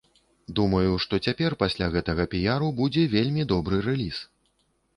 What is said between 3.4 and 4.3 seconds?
добры рэліз.